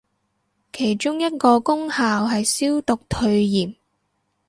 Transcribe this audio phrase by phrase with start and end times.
[0.73, 3.75] 其中一個功效係消毒退炎